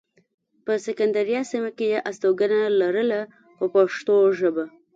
[0.65, 3.19] په سکندریه سیمه کې یې استوګنه لرله
[3.57, 4.65] په پښتو ژبه.